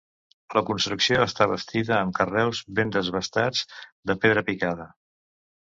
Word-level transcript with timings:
La 0.57 0.61
construcció 0.69 1.19
està 1.25 1.47
bastida 1.51 1.93
amb 1.99 2.17
carreus 2.21 2.63
ben 2.81 2.97
desbastats 2.97 3.63
de 4.13 4.21
pedra 4.25 4.49
picada. 4.53 4.93